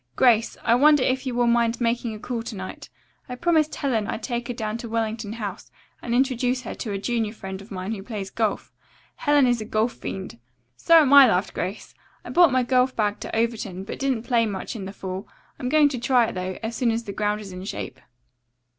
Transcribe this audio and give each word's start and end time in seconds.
Grace, 0.15 0.57
I 0.63 0.73
wonder 0.73 1.03
if 1.03 1.27
you 1.27 1.35
will 1.35 1.45
mind 1.45 1.79
making 1.79 2.15
a 2.15 2.19
call 2.19 2.41
to 2.41 2.55
night. 2.55 2.89
I 3.29 3.35
promised 3.35 3.75
Helen 3.75 4.07
I'd 4.07 4.23
take 4.23 4.47
her 4.47 4.53
down 4.55 4.79
to 4.79 4.89
Wellington 4.89 5.33
House 5.33 5.69
and 6.01 6.15
introduce 6.15 6.63
her 6.63 6.73
to 6.73 6.91
a 6.91 6.97
junior 6.97 7.33
friend 7.33 7.61
of 7.61 7.69
mine 7.69 7.91
who 7.91 8.01
plays 8.01 8.31
golf. 8.31 8.71
Helen 9.17 9.45
is 9.45 9.61
a 9.61 9.65
golf 9.65 9.93
fiend." 9.93 10.39
"So 10.75 10.97
am 10.97 11.13
I," 11.13 11.27
laughed 11.27 11.53
Grace. 11.53 11.93
"I 12.25 12.31
brought 12.31 12.51
my 12.51 12.63
golf 12.63 12.95
bag 12.95 13.19
to 13.19 13.35
Overton, 13.35 13.83
but 13.83 13.99
didn't 13.99 14.23
play 14.23 14.47
much 14.47 14.75
in 14.75 14.85
the 14.85 14.91
fall. 14.91 15.27
I'm 15.59 15.69
going 15.69 15.87
to 15.89 15.99
try 15.99 16.25
it, 16.25 16.33
though, 16.33 16.57
as 16.63 16.75
soon 16.75 16.89
as 16.89 17.03
the 17.03 17.13
ground 17.13 17.39
is 17.41 17.51
in 17.51 17.63
shape." 17.65 18.01